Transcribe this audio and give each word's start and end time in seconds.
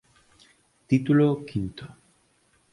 Título 0.89 1.27
quinto 1.45 1.85